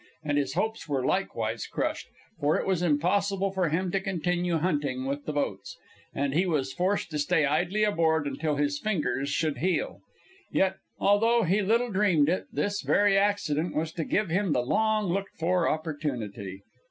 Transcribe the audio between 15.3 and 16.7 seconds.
for opportunity.